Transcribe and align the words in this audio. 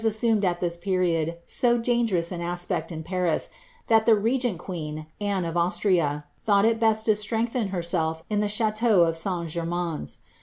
Public 0.01 0.13
a&ira 0.15 0.15
assumed, 0.15 0.45
at 0.45 0.59
this 0.61 0.77
period, 0.77 1.37
so 1.45 1.77
dangerous 1.77 2.31
an 2.31 2.41
aspect 2.41 2.91
Paris, 3.03 3.51
that 3.85 4.07
the 4.07 4.15
regent 4.15 4.57
queen, 4.57 5.05
Anne 5.21 5.45
of 5.45 5.55
Austria, 5.55 6.25
thought 6.43 6.65
it 6.65 6.79
best 6.79 7.05
to 7.05 7.11
nengthen 7.11 7.69
herself 7.69 8.23
in 8.27 8.39
the 8.39 8.49
ch&teau 8.49 9.07
of 9.07 9.15
St. 9.15 9.47
Germains. 9.47 10.17